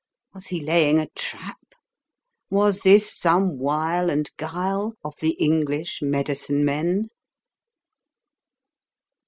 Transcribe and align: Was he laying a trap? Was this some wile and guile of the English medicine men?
Was 0.33 0.47
he 0.47 0.59
laying 0.59 0.97
a 0.97 1.07
trap? 1.09 1.59
Was 2.49 2.79
this 2.79 3.15
some 3.15 3.59
wile 3.59 4.09
and 4.09 4.31
guile 4.35 4.95
of 5.03 5.13
the 5.21 5.33
English 5.37 5.99
medicine 6.01 6.65
men? 6.65 7.09